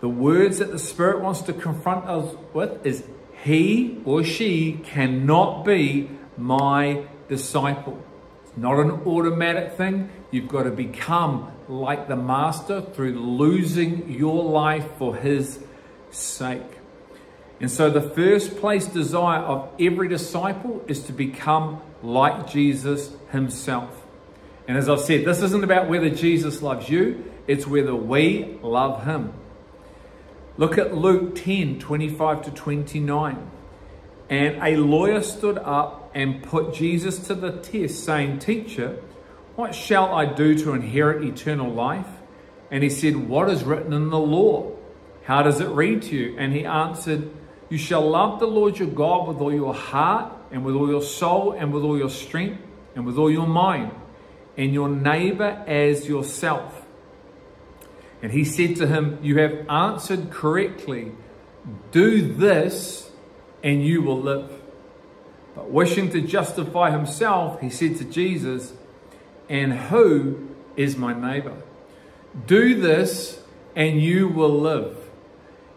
The 0.00 0.08
words 0.08 0.58
that 0.58 0.70
the 0.70 0.78
Spirit 0.78 1.22
wants 1.22 1.42
to 1.42 1.52
confront 1.52 2.04
us 2.06 2.34
with 2.52 2.84
is 2.86 3.04
he 3.42 4.00
or 4.04 4.22
she 4.22 4.80
cannot 4.84 5.64
be 5.64 6.10
my 6.36 7.04
disciple. 7.28 8.02
It's 8.44 8.56
not 8.56 8.78
an 8.78 8.90
automatic 9.06 9.72
thing. 9.72 10.10
You've 10.30 10.48
got 10.48 10.64
to 10.64 10.70
become 10.70 11.50
like 11.68 12.08
the 12.08 12.16
Master 12.16 12.82
through 12.82 13.18
losing 13.18 14.10
your 14.10 14.44
life 14.44 14.86
for 14.98 15.16
his 15.16 15.58
sake. 16.14 16.78
And 17.60 17.70
so, 17.70 17.88
the 17.88 18.02
first 18.02 18.56
place 18.56 18.86
desire 18.86 19.40
of 19.40 19.70
every 19.80 20.08
disciple 20.08 20.84
is 20.88 21.04
to 21.04 21.12
become 21.12 21.80
like 22.02 22.48
Jesus 22.48 23.14
himself. 23.30 24.04
And 24.66 24.76
as 24.76 24.88
I've 24.88 25.00
said, 25.00 25.24
this 25.24 25.42
isn't 25.42 25.64
about 25.64 25.88
whether 25.88 26.10
Jesus 26.10 26.62
loves 26.62 26.88
you, 26.88 27.32
it's 27.46 27.66
whether 27.66 27.94
we 27.94 28.58
love 28.62 29.04
him. 29.04 29.32
Look 30.56 30.78
at 30.78 30.94
Luke 30.94 31.34
10 31.36 31.78
25 31.78 32.42
to 32.42 32.50
29. 32.50 33.50
And 34.30 34.62
a 34.62 34.76
lawyer 34.76 35.22
stood 35.22 35.58
up 35.58 36.10
and 36.14 36.42
put 36.42 36.74
Jesus 36.74 37.18
to 37.26 37.34
the 37.34 37.52
test, 37.52 38.04
saying, 38.04 38.38
Teacher, 38.38 38.98
what 39.56 39.74
shall 39.74 40.14
I 40.14 40.26
do 40.26 40.56
to 40.58 40.72
inherit 40.72 41.24
eternal 41.24 41.70
life? 41.70 42.06
And 42.70 42.82
he 42.82 42.90
said, 42.90 43.16
What 43.16 43.50
is 43.50 43.64
written 43.64 43.92
in 43.92 44.10
the 44.10 44.18
law? 44.18 44.73
How 45.24 45.42
does 45.42 45.60
it 45.60 45.68
read 45.68 46.02
to 46.02 46.16
you? 46.16 46.36
And 46.38 46.52
he 46.52 46.64
answered, 46.64 47.30
You 47.68 47.78
shall 47.78 48.08
love 48.08 48.40
the 48.40 48.46
Lord 48.46 48.78
your 48.78 48.88
God 48.88 49.26
with 49.26 49.38
all 49.38 49.52
your 49.52 49.74
heart, 49.74 50.32
and 50.50 50.64
with 50.64 50.74
all 50.74 50.88
your 50.88 51.02
soul, 51.02 51.52
and 51.52 51.72
with 51.72 51.82
all 51.82 51.98
your 51.98 52.10
strength, 52.10 52.62
and 52.94 53.06
with 53.06 53.18
all 53.18 53.30
your 53.30 53.46
mind, 53.46 53.90
and 54.56 54.72
your 54.72 54.88
neighbor 54.88 55.64
as 55.66 56.06
yourself. 56.06 56.84
And 58.22 58.32
he 58.32 58.44
said 58.44 58.76
to 58.76 58.86
him, 58.86 59.18
You 59.22 59.38
have 59.38 59.66
answered 59.68 60.30
correctly. 60.30 61.12
Do 61.90 62.34
this, 62.34 63.10
and 63.62 63.84
you 63.84 64.02
will 64.02 64.20
live. 64.20 64.50
But 65.54 65.70
wishing 65.70 66.10
to 66.10 66.20
justify 66.20 66.90
himself, 66.90 67.60
he 67.60 67.70
said 67.70 67.96
to 67.96 68.04
Jesus, 68.04 68.74
And 69.48 69.72
who 69.72 70.48
is 70.76 70.96
my 70.96 71.14
neighbor? 71.14 71.62
Do 72.46 72.80
this, 72.80 73.40
and 73.74 74.00
you 74.00 74.28
will 74.28 74.60
live. 74.60 75.03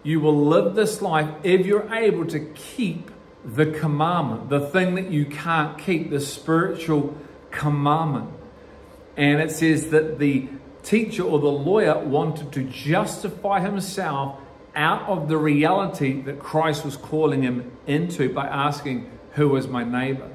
You 0.07 0.21
will 0.21 0.45
live 0.45 0.73
this 0.73 1.01
life 1.01 1.29
if 1.43 1.65
you're 1.65 1.93
able 1.93 2.25
to 2.27 2.39
keep 2.39 3.11
the 3.43 3.65
commandment, 3.65 4.49
the 4.49 4.61
thing 4.61 4.95
that 4.95 5.11
you 5.11 5.25
can't 5.25 5.77
keep, 5.77 6.11
the 6.11 6.21
spiritual 6.21 7.17
commandment. 7.51 8.29
And 9.17 9.41
it 9.41 9.51
says 9.51 9.89
that 9.89 10.17
the 10.17 10.47
teacher 10.81 11.23
or 11.23 11.39
the 11.39 11.47
lawyer 11.49 11.99
wanted 11.99 12.53
to 12.53 12.63
justify 12.63 13.59
himself 13.59 14.39
out 14.77 15.09
of 15.09 15.27
the 15.27 15.35
reality 15.35 16.21
that 16.21 16.39
Christ 16.39 16.85
was 16.85 16.95
calling 16.95 17.41
him 17.41 17.69
into 17.85 18.33
by 18.33 18.47
asking, 18.47 19.11
Who 19.33 19.57
is 19.57 19.67
my 19.67 19.83
neighbor? 19.83 20.29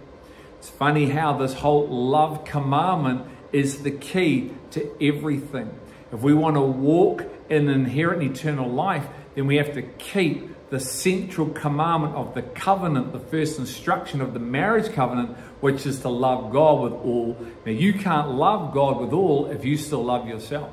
It's 0.59 0.69
funny 0.69 1.09
how 1.09 1.39
this 1.39 1.55
whole 1.55 1.89
love 1.89 2.45
commandment 2.45 3.27
is 3.53 3.83
the 3.85 3.91
key 3.91 4.53
to 4.73 4.91
everything. 5.01 5.75
If 6.13 6.21
we 6.21 6.35
want 6.35 6.57
to 6.57 6.61
walk 6.61 7.25
in 7.49 7.71
inherent 7.71 8.23
eternal 8.23 8.69
life, 8.69 9.07
then 9.35 9.47
we 9.47 9.57
have 9.57 9.75
to 9.75 9.83
keep 9.83 10.49
the 10.71 10.81
central 10.81 11.49
commandment 11.49 12.15
of 12.15 12.35
the 12.35 12.43
covenant, 12.43 13.13
the 13.13 13.21
first 13.21 13.59
instruction 13.59 14.21
of 14.21 14.33
the 14.33 14.41
marriage 14.41 14.93
covenant, 14.93 15.37
which 15.61 15.87
is 15.87 16.01
to 16.01 16.09
love 16.09 16.53
God 16.53 16.81
with 16.81 16.93
all. 16.93 17.37
Now, 17.67 17.73
you 17.73 17.93
can't 17.93 18.31
love 18.31 18.73
God 18.73 19.01
with 19.01 19.13
all 19.13 19.47
if 19.51 19.65
you 19.65 19.77
still 19.77 20.05
love 20.05 20.27
yourself. 20.27 20.73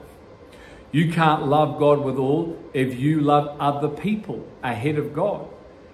You 0.91 1.11
can't 1.11 1.47
love 1.47 1.79
God 1.79 1.99
with 1.99 2.17
all 2.17 2.57
if 2.73 2.97
you 2.97 3.21
love 3.21 3.59
other 3.59 3.89
people 3.89 4.47
ahead 4.63 4.97
of 4.97 5.13
God. 5.13 5.47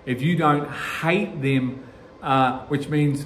If 0.05 0.21
you 0.21 0.35
don't 0.35 0.69
hate 0.71 1.41
them, 1.41 1.83
uh, 2.21 2.65
which 2.67 2.87
means 2.87 3.25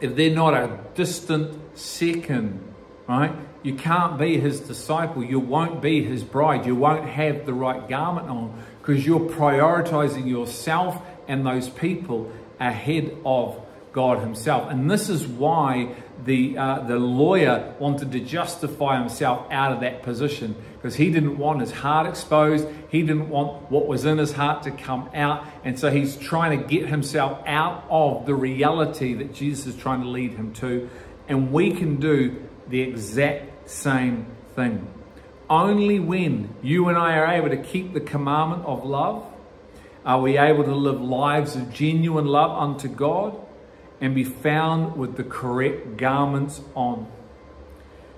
if 0.00 0.14
they're 0.16 0.34
not 0.34 0.54
a 0.54 0.80
distant 0.94 1.78
second, 1.78 2.73
right? 3.08 3.34
You 3.62 3.74
can't 3.74 4.18
be 4.18 4.38
his 4.38 4.60
disciple. 4.60 5.24
You 5.24 5.40
won't 5.40 5.80
be 5.80 6.02
his 6.02 6.22
bride. 6.22 6.66
You 6.66 6.74
won't 6.74 7.08
have 7.08 7.46
the 7.46 7.54
right 7.54 7.88
garment 7.88 8.28
on 8.28 8.62
because 8.80 9.04
you're 9.06 9.20
prioritizing 9.20 10.28
yourself 10.28 11.00
and 11.26 11.46
those 11.46 11.68
people 11.68 12.30
ahead 12.60 13.16
of 13.24 13.60
God 13.92 14.20
Himself. 14.20 14.70
And 14.70 14.90
this 14.90 15.08
is 15.08 15.26
why 15.26 15.94
the, 16.24 16.58
uh, 16.58 16.80
the 16.80 16.96
lawyer 16.96 17.74
wanted 17.78 18.12
to 18.12 18.20
justify 18.20 18.98
himself 18.98 19.46
out 19.50 19.72
of 19.72 19.80
that 19.80 20.02
position 20.02 20.56
because 20.74 20.96
he 20.96 21.10
didn't 21.10 21.38
want 21.38 21.60
his 21.60 21.70
heart 21.70 22.06
exposed. 22.06 22.66
He 22.90 23.02
didn't 23.02 23.28
want 23.28 23.70
what 23.70 23.86
was 23.86 24.04
in 24.04 24.18
his 24.18 24.32
heart 24.32 24.64
to 24.64 24.70
come 24.72 25.08
out. 25.14 25.46
And 25.64 25.78
so 25.78 25.90
he's 25.90 26.16
trying 26.16 26.60
to 26.60 26.66
get 26.66 26.88
himself 26.88 27.40
out 27.46 27.84
of 27.88 28.26
the 28.26 28.34
reality 28.34 29.14
that 29.14 29.32
Jesus 29.32 29.66
is 29.66 29.76
trying 29.76 30.02
to 30.02 30.08
lead 30.08 30.32
him 30.32 30.52
to 30.54 30.90
and 31.28 31.52
we 31.52 31.70
can 31.72 31.96
do 31.96 32.42
the 32.68 32.80
exact 32.80 33.68
same 33.68 34.26
thing. 34.54 34.86
Only 35.48 36.00
when 36.00 36.54
you 36.62 36.88
and 36.88 36.96
I 36.96 37.16
are 37.18 37.26
able 37.26 37.50
to 37.50 37.56
keep 37.56 37.92
the 37.92 38.00
commandment 38.00 38.64
of 38.64 38.84
love 38.84 39.26
are 40.04 40.20
we 40.20 40.38
able 40.38 40.64
to 40.64 40.74
live 40.74 41.00
lives 41.00 41.56
of 41.56 41.72
genuine 41.72 42.26
love 42.26 42.50
unto 42.50 42.88
God 42.88 43.38
and 44.00 44.14
be 44.14 44.24
found 44.24 44.96
with 44.96 45.16
the 45.16 45.24
correct 45.24 45.96
garments 45.96 46.60
on. 46.74 47.06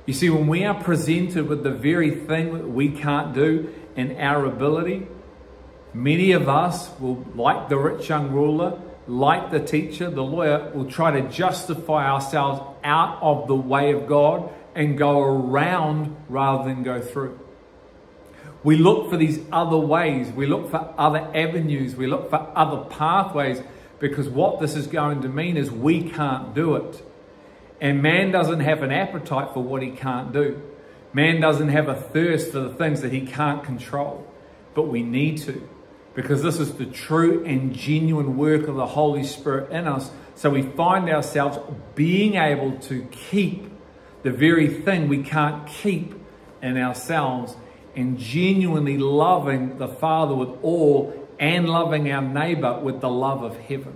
You 0.05 0.15
see, 0.15 0.31
when 0.31 0.47
we 0.47 0.65
are 0.65 0.75
presented 0.75 1.49
with 1.49 1.63
the 1.63 1.71
very 1.71 2.11
thing 2.11 2.55
that 2.55 2.69
we 2.69 2.91
can't 2.91 3.35
do 3.35 3.75
in 3.97 4.17
our 4.19 4.45
ability, 4.45 5.07
many 5.93 6.33
of 6.33 6.49
us 6.49 6.91
will, 7.01 7.25
like 7.35 7.69
the 7.69 7.77
rich 7.77 8.09
young 8.09 8.31
ruler, 8.31 8.81
like 9.09 9.51
the 9.51 9.61
teacher, 9.61 10.11
the 10.11 10.23
lawyer, 10.23 10.71
will 10.75 10.91
try 10.91 11.21
to 11.21 11.29
justify 11.29 12.11
ourselves 12.11 12.61
out 12.83 13.19
of 13.23 13.47
the 13.47 13.55
way 13.55 13.93
of 13.93 14.07
God 14.07 14.51
and 14.75 14.99
go 14.99 15.21
around 15.21 16.17
rather 16.29 16.65
than 16.69 16.83
go 16.83 17.01
through. 17.01 17.39
We 18.65 18.77
look 18.77 19.11
for 19.11 19.17
these 19.17 19.41
other 19.53 19.77
ways, 19.77 20.31
we 20.33 20.47
look 20.47 20.71
for 20.71 20.93
other 20.99 21.21
avenues, 21.35 21.95
we 21.95 22.07
look 22.09 22.31
for 22.31 22.51
other 22.55 22.85
pathways 22.91 23.63
because 24.01 24.29
what 24.29 24.61
this 24.61 24.75
is 24.75 24.87
going 24.87 25.23
to 25.23 25.29
mean 25.29 25.57
is 25.57 25.71
we 25.71 26.11
can't 26.11 26.55
do 26.55 26.75
it. 26.77 27.03
And 27.81 28.03
man 28.03 28.33
doesn't 28.33 28.61
have 28.61 28.83
an 28.83 28.91
appetite 28.91 29.55
for 29.55 29.63
what 29.63 29.83
he 29.83 29.91
can't 29.91 30.33
do. 30.33 30.61
Man 31.13 31.41
doesn't 31.41 31.69
have 31.69 31.89
a 31.89 31.95
thirst 31.95 32.53
for 32.53 32.61
the 32.61 32.75
things 32.75 33.03
that 33.03 33.13
he 33.13 33.21
can't 33.21 33.63
control. 33.63 34.27
But 34.75 34.89
we 34.89 35.03
need 35.03 35.39
to 35.43 35.67
because 36.17 36.43
this 36.43 36.59
is 36.59 36.73
the 36.73 36.87
true 36.87 37.45
and 37.45 37.75
genuine 37.75 38.39
work 38.39 38.69
of 38.69 38.75
the 38.75 38.87
Holy 38.87 39.23
Spirit 39.23 39.71
in 39.71 39.87
us. 39.87 40.11
So 40.35 40.49
we 40.49 40.63
find 40.63 41.11
ourselves 41.11 41.59
being 41.95 42.37
able 42.37 42.79
to 42.79 43.03
keep 43.13 43.71
the 44.23 44.31
very 44.31 44.67
thing 44.67 45.09
we 45.09 45.23
can't 45.23 45.69
keep 45.69 46.15
in 46.63 46.79
ourselves 46.79 47.55
and 47.95 48.19
genuinely 48.19 48.97
loving 48.97 49.77
the 49.77 49.89
Father 49.89 50.35
with 50.35 50.49
all 50.63 51.29
and 51.39 51.69
loving 51.69 52.11
our 52.11 52.23
neighbor 52.23 52.81
with 52.81 53.03
the 53.03 53.11
love 53.11 53.43
of 53.43 53.59
heaven, 53.59 53.93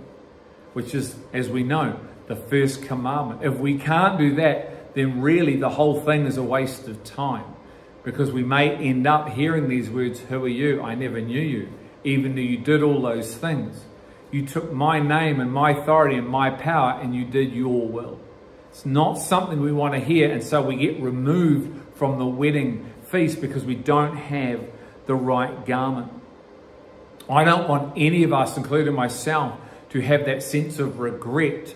which 0.73 0.93
is, 0.93 1.15
as 1.33 1.49
we 1.49 1.63
know, 1.63 1.99
the 2.27 2.35
first 2.35 2.83
commandment. 2.83 3.41
If 3.43 3.57
we 3.57 3.79
can't 3.79 4.19
do 4.19 4.35
that, 4.35 4.93
then 4.93 5.21
really 5.21 5.55
the 5.55 5.69
whole 5.69 5.99
thing 6.01 6.27
is 6.27 6.37
a 6.37 6.43
waste 6.43 6.87
of 6.87 7.03
time 7.03 7.45
because 8.03 8.31
we 8.31 8.43
may 8.43 8.75
end 8.75 9.07
up 9.07 9.29
hearing 9.29 9.69
these 9.69 9.89
words, 9.89 10.19
Who 10.19 10.45
are 10.45 10.47
you? 10.47 10.83
I 10.83 10.93
never 10.93 11.19
knew 11.19 11.41
you 11.41 11.69
even 12.03 12.35
though 12.35 12.41
you 12.41 12.57
did 12.57 12.83
all 12.83 13.01
those 13.01 13.35
things. 13.35 13.79
You 14.31 14.45
took 14.45 14.71
my 14.71 14.99
name 14.99 15.39
and 15.39 15.51
my 15.51 15.71
authority 15.71 16.15
and 16.15 16.27
my 16.27 16.49
power 16.49 16.99
and 17.01 17.15
you 17.15 17.25
did 17.25 17.53
your 17.53 17.87
will. 17.87 18.19
It's 18.69 18.85
not 18.85 19.15
something 19.15 19.59
we 19.59 19.73
want 19.73 19.93
to 19.95 19.99
hear, 19.99 20.31
and 20.31 20.41
so 20.41 20.61
we 20.61 20.77
get 20.77 21.01
removed 21.01 21.97
from 21.97 22.17
the 22.17 22.25
wedding 22.25 22.89
feast 23.03 23.41
because 23.41 23.65
we 23.65 23.75
don't 23.75 24.15
have 24.15 24.61
the 25.07 25.15
right 25.15 25.65
garment. 25.65 26.09
I 27.29 27.43
don't 27.43 27.67
want 27.67 27.93
any 27.97 28.23
of 28.23 28.31
us, 28.31 28.55
including 28.55 28.93
myself, 28.93 29.59
to 29.89 29.99
have 29.99 30.25
that 30.25 30.41
sense 30.41 30.79
of 30.79 30.99
regret. 30.99 31.75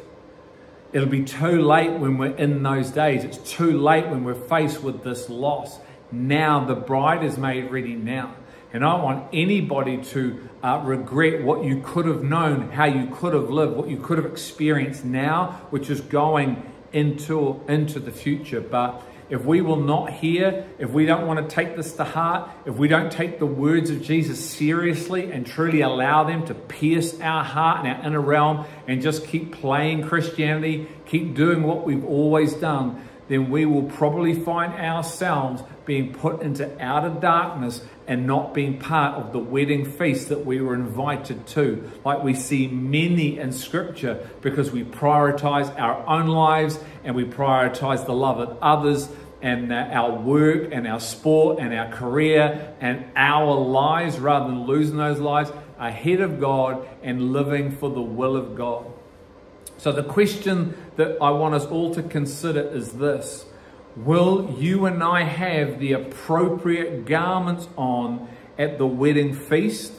It'll 0.93 1.09
be 1.09 1.25
too 1.25 1.61
late 1.61 1.91
when 1.91 2.17
we're 2.17 2.35
in 2.35 2.63
those 2.63 2.91
days. 2.91 3.25
It's 3.25 3.37
too 3.37 3.77
late 3.77 4.07
when 4.07 4.23
we're 4.23 4.33
faced 4.33 4.81
with 4.81 5.03
this 5.03 5.29
loss. 5.29 5.77
Now 6.13 6.63
the 6.63 6.75
bride 6.75 7.25
is 7.25 7.37
made 7.37 7.69
ready 7.69 7.95
now. 7.95 8.33
And 8.75 8.83
I 8.83 8.91
don't 8.91 9.03
want 9.03 9.29
anybody 9.31 10.03
to 10.03 10.49
uh, 10.61 10.81
regret 10.83 11.41
what 11.41 11.63
you 11.63 11.81
could 11.81 12.05
have 12.07 12.23
known, 12.23 12.71
how 12.71 12.83
you 12.83 13.07
could 13.07 13.33
have 13.33 13.49
lived, 13.49 13.77
what 13.77 13.87
you 13.87 13.95
could 13.95 14.17
have 14.17 14.29
experienced 14.29 15.05
now, 15.05 15.61
which 15.69 15.89
is 15.89 16.01
going 16.01 16.61
into, 16.91 17.63
into 17.69 18.01
the 18.01 18.11
future. 18.11 18.59
But 18.59 19.01
if 19.29 19.45
we 19.45 19.61
will 19.61 19.79
not 19.79 20.11
hear, 20.11 20.67
if 20.77 20.89
we 20.89 21.05
don't 21.05 21.25
want 21.25 21.49
to 21.49 21.55
take 21.55 21.77
this 21.77 21.93
to 21.93 22.03
heart, 22.03 22.49
if 22.65 22.75
we 22.75 22.89
don't 22.89 23.09
take 23.09 23.39
the 23.39 23.45
words 23.45 23.91
of 23.91 24.01
Jesus 24.01 24.43
seriously 24.43 25.31
and 25.31 25.47
truly 25.47 25.79
allow 25.79 26.25
them 26.25 26.45
to 26.47 26.53
pierce 26.53 27.17
our 27.21 27.45
heart 27.45 27.85
and 27.85 27.97
our 27.97 28.05
inner 28.05 28.19
realm 28.19 28.65
and 28.89 29.01
just 29.01 29.25
keep 29.25 29.53
playing 29.53 30.03
Christianity, 30.05 30.89
keep 31.05 31.33
doing 31.33 31.63
what 31.63 31.85
we've 31.85 32.03
always 32.03 32.53
done, 32.53 33.07
then 33.29 33.49
we 33.49 33.65
will 33.65 33.83
probably 33.83 34.33
find 34.33 34.73
ourselves 34.73 35.63
being 35.85 36.13
put 36.13 36.41
into 36.41 36.69
outer 36.83 37.09
darkness 37.19 37.81
and 38.07 38.27
not 38.27 38.53
being 38.53 38.79
part 38.79 39.15
of 39.15 39.31
the 39.31 39.39
wedding 39.39 39.85
feast 39.85 40.29
that 40.29 40.45
we 40.45 40.61
were 40.61 40.73
invited 40.73 41.45
to, 41.47 41.91
like 42.03 42.23
we 42.23 42.33
see 42.33 42.67
many 42.67 43.37
in 43.37 43.51
Scripture, 43.51 44.27
because 44.41 44.71
we 44.71 44.83
prioritize 44.83 45.77
our 45.79 46.05
own 46.07 46.27
lives 46.27 46.79
and 47.03 47.15
we 47.15 47.25
prioritize 47.25 48.05
the 48.05 48.13
love 48.13 48.39
of 48.39 48.57
others 48.61 49.09
and 49.41 49.71
our 49.71 50.11
work 50.11 50.69
and 50.71 50.87
our 50.87 50.99
sport 50.99 51.59
and 51.59 51.73
our 51.73 51.91
career 51.91 52.73
and 52.79 53.05
our 53.15 53.53
lives 53.53 54.17
rather 54.17 54.47
than 54.47 54.65
losing 54.65 54.97
those 54.97 55.19
lives 55.19 55.51
ahead 55.77 56.21
of 56.21 56.39
God 56.39 56.87
and 57.03 57.31
living 57.31 57.71
for 57.71 57.89
the 57.89 58.01
will 58.01 58.35
of 58.35 58.55
God. 58.55 58.91
So, 59.77 59.91
the 59.91 60.03
question 60.03 60.75
that 60.95 61.17
I 61.21 61.29
want 61.31 61.53
us 61.53 61.65
all 61.65 61.93
to 61.95 62.01
consider 62.01 62.61
is 62.61 62.93
this 62.93 63.45
Will 63.95 64.53
you 64.59 64.85
and 64.87 65.01
I 65.01 65.23
have 65.23 65.79
the 65.79 65.93
appropriate 65.93 67.05
garments 67.05 67.69
on 67.77 68.27
at 68.57 68.77
the 68.77 68.85
wedding 68.85 69.33
feast? 69.33 69.93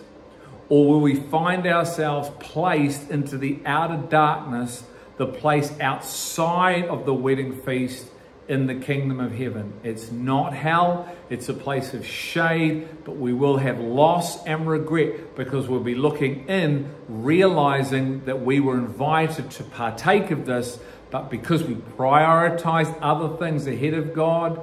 Or 0.69 0.87
will 0.87 1.01
we 1.01 1.15
find 1.15 1.67
ourselves 1.67 2.31
placed 2.39 3.11
into 3.11 3.39
the 3.39 3.61
outer 3.65 3.97
darkness, 3.97 4.85
the 5.17 5.27
place 5.27 5.73
outside 5.81 6.85
of 6.87 7.07
the 7.07 7.15
wedding 7.15 7.63
feast 7.63 8.07
in 8.49 8.67
the 8.67 8.75
kingdom 8.75 9.19
of 9.19 9.33
heaven? 9.33 9.73
It's 9.83 10.13
not 10.13 10.53
hell, 10.53 11.09
it's 11.31 11.49
a 11.49 11.55
place 11.55 11.95
of 11.95 12.05
shade, 12.05 12.89
but 13.05 13.17
we 13.17 13.33
will 13.33 13.57
have 13.57 13.81
loss 13.81 14.45
and 14.45 14.67
regret 14.67 15.37
because 15.37 15.69
we'll 15.69 15.81
be 15.81 15.95
looking 15.95 16.49
in, 16.49 16.93
realizing 17.09 18.27
that 18.27 18.43
we 18.43 18.61
were 18.61 18.77
invited 18.77 19.51
to 19.53 19.63
partake 19.63 20.31
of 20.31 20.45
this 20.45 20.81
but 21.17 21.31
because 21.31 21.65
we 21.65 21.75
prioritize 21.75 22.95
other 23.01 23.39
things 23.39 23.67
ahead 23.67 23.95
of 23.95 24.13
God, 24.13 24.61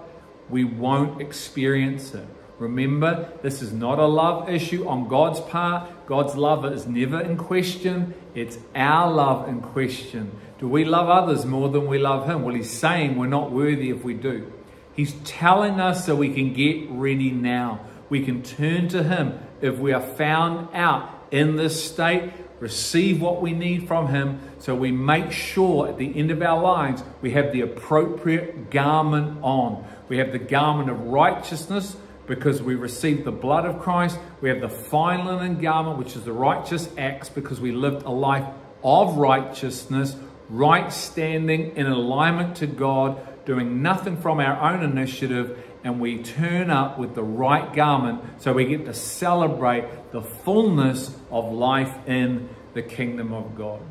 we 0.51 0.63
won't 0.63 1.19
experience 1.19 2.13
it. 2.13 2.27
Remember, 2.59 3.27
this 3.41 3.63
is 3.63 3.73
not 3.73 3.97
a 3.97 4.05
love 4.05 4.47
issue 4.47 4.87
on 4.87 5.07
God's 5.07 5.39
part. 5.39 5.89
God's 6.05 6.35
love 6.35 6.63
is 6.71 6.85
never 6.85 7.19
in 7.19 7.37
question. 7.37 8.13
It's 8.35 8.59
our 8.75 9.11
love 9.11 9.49
in 9.49 9.61
question. 9.61 10.39
Do 10.59 10.67
we 10.67 10.85
love 10.85 11.09
others 11.09 11.43
more 11.43 11.69
than 11.69 11.87
we 11.87 11.97
love 11.97 12.29
Him? 12.29 12.43
Well, 12.43 12.53
He's 12.53 12.69
saying 12.69 13.17
we're 13.17 13.25
not 13.25 13.49
worthy 13.49 13.89
if 13.89 14.03
we 14.03 14.13
do. 14.13 14.53
He's 14.93 15.13
telling 15.23 15.79
us 15.79 16.05
so 16.05 16.15
we 16.15 16.35
can 16.35 16.53
get 16.53 16.87
ready 16.91 17.31
now. 17.31 17.79
We 18.09 18.23
can 18.23 18.43
turn 18.43 18.89
to 18.89 19.01
Him 19.01 19.39
if 19.59 19.79
we 19.79 19.91
are 19.91 19.99
found 19.99 20.67
out 20.75 21.09
in 21.31 21.55
this 21.55 21.83
state 21.83 22.31
receive 22.63 23.21
what 23.21 23.41
we 23.41 23.51
need 23.51 23.89
from 23.89 24.07
Him 24.07 24.39
so 24.57 24.73
we 24.73 24.89
make 24.89 25.33
sure 25.33 25.89
at 25.89 25.97
the 25.97 26.17
end 26.17 26.31
of 26.31 26.41
our 26.41 26.61
lives 26.61 27.03
we 27.21 27.31
have 27.31 27.51
the 27.51 27.59
appropriate 27.59 28.71
garment 28.71 29.37
on. 29.41 29.85
We 30.07 30.17
have 30.19 30.31
the 30.31 30.39
garment 30.39 30.89
of 30.89 30.97
righteousness 31.01 31.97
because 32.25 32.61
we 32.61 32.75
receive 32.75 33.25
the 33.25 33.33
blood 33.33 33.65
of 33.65 33.81
Christ. 33.81 34.17
We 34.39 34.47
have 34.47 34.61
the 34.61 34.69
fine 34.69 35.25
linen 35.25 35.59
garment, 35.59 35.97
which 35.97 36.15
is 36.15 36.23
the 36.23 36.31
righteous 36.31 36.89
acts 36.97 37.27
because 37.27 37.59
we 37.59 37.73
lived 37.73 38.05
a 38.05 38.11
life 38.11 38.45
of 38.81 39.17
righteousness, 39.17 40.15
right 40.49 40.91
standing 40.91 41.75
in 41.75 41.85
alignment 41.85 42.55
to 42.57 42.67
God, 42.67 43.45
doing 43.45 43.81
nothing 43.81 44.15
from 44.15 44.39
our 44.39 44.57
own 44.71 44.83
initiative, 44.83 45.61
and 45.83 45.99
we 45.99 46.23
turn 46.23 46.69
up 46.69 46.97
with 46.97 47.15
the 47.15 47.23
right 47.23 47.73
garment 47.73 48.41
so 48.41 48.53
we 48.53 48.65
get 48.65 48.85
to 48.85 48.93
celebrate 48.93 50.11
the 50.11 50.21
fullness 50.21 51.15
of 51.29 51.51
life 51.51 51.93
in 52.07 52.49
the 52.73 52.81
kingdom 52.81 53.33
of 53.33 53.55
God. 53.55 53.81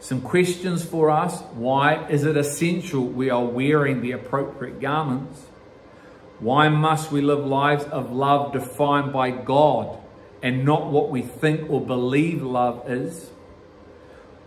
Some 0.00 0.20
questions 0.22 0.84
for 0.84 1.10
us. 1.10 1.42
Why 1.54 2.08
is 2.08 2.24
it 2.24 2.36
essential 2.36 3.04
we 3.04 3.30
are 3.30 3.44
wearing 3.44 4.00
the 4.00 4.12
appropriate 4.12 4.80
garments? 4.80 5.46
Why 6.38 6.70
must 6.70 7.12
we 7.12 7.20
live 7.20 7.44
lives 7.44 7.84
of 7.84 8.10
love 8.10 8.52
defined 8.52 9.12
by 9.12 9.30
God 9.30 9.98
and 10.42 10.64
not 10.64 10.90
what 10.90 11.10
we 11.10 11.20
think 11.20 11.68
or 11.70 11.84
believe 11.84 12.42
love 12.42 12.90
is? 12.90 13.30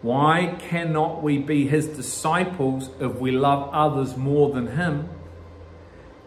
Why 0.01 0.57
cannot 0.59 1.21
we 1.21 1.37
be 1.37 1.67
his 1.67 1.87
disciples 1.87 2.89
if 2.99 3.15
we 3.15 3.31
love 3.31 3.69
others 3.71 4.17
more 4.17 4.51
than 4.51 4.75
him? 4.75 5.07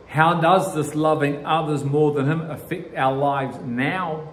How 0.06 0.40
does 0.40 0.74
this 0.74 0.94
loving 0.94 1.44
others 1.44 1.84
more 1.84 2.12
than 2.12 2.26
Him 2.26 2.40
affect 2.42 2.96
our 2.96 3.14
lives 3.14 3.58
now? 3.58 4.32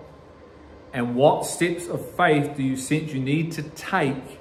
And 0.94 1.16
what 1.16 1.46
steps 1.46 1.88
of 1.88 2.08
faith 2.12 2.56
do 2.56 2.64
you 2.64 2.78
sense 2.78 3.12
you 3.12 3.20
need 3.20 3.54
to 3.54 3.64
take 3.64 4.40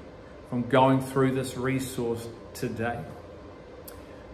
from 0.51 0.69
going 0.69 1.01
through 1.01 1.35
this 1.35 1.57
resource 1.57 2.29
today? 2.53 3.01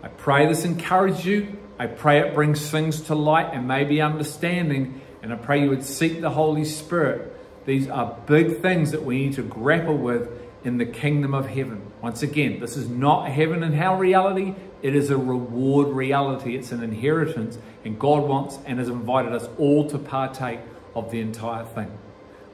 I 0.03 0.09
pray 0.09 0.47
this 0.47 0.65
encourages 0.65 1.25
you. 1.25 1.57
I 1.79 1.87
pray 1.87 2.21
it 2.21 2.35
brings 2.35 2.71
things 2.71 3.03
to 3.03 3.15
light 3.15 3.51
and 3.53 3.69
maybe 3.69 4.01
understanding. 4.01 5.01
And 5.23 5.33
I 5.33 5.37
pray 5.37 5.63
you 5.63 5.71
would 5.71 5.85
seek 5.85 6.21
the 6.21 6.31
Holy 6.31 6.65
Spirit. 6.65 7.35
These 7.67 7.89
are 7.89 8.19
big 8.27 8.61
things 8.63 8.91
that 8.93 9.05
we 9.05 9.27
need 9.27 9.35
to 9.35 9.43
grapple 9.43 9.97
with 9.97 10.29
in 10.65 10.79
the 10.79 10.87
kingdom 10.87 11.35
of 11.35 11.47
heaven. 11.47 11.83
Once 12.03 12.23
again, 12.23 12.61
this 12.61 12.77
is 12.77 12.89
not 12.89 13.29
heaven 13.29 13.63
and 13.63 13.75
hell 13.75 13.97
reality. 13.97 14.55
It 14.83 14.95
is 14.95 15.11
a 15.11 15.17
reward 15.17 15.89
reality. 15.89 16.57
It's 16.57 16.73
an 16.73 16.83
inheritance. 16.83 17.59
And 17.85 17.99
God 17.99 18.25
wants 18.25 18.59
and 18.65 18.79
has 18.79 18.89
invited 18.89 19.33
us 19.33 19.49
all 19.59 19.89
to 19.91 19.99
partake 19.99 20.61
of 20.95 21.11
the 21.11 21.21
entire 21.21 21.65
thing. 21.65 21.91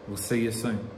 We'll 0.09 0.17
see 0.17 0.43
you 0.43 0.53
soon. 0.53 0.89